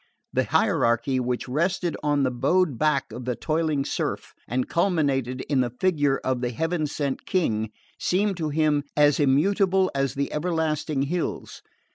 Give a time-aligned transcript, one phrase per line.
[0.33, 5.61] The hierarchy which rested on the bowed back of the toiling serf and culminated in
[5.61, 11.03] the figure of the heaven sent King seemed to him as immutable as the everlasting
[11.03, 11.61] hills.